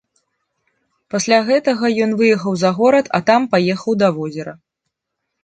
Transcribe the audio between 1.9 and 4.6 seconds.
ён выехаў за горад, а там паехаў да возера.